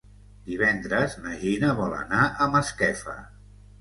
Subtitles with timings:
[0.45, 3.19] Divendres na Gina vol anar a Masquefa.